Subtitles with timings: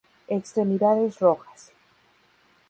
[0.27, 1.73] Extremidades rojas.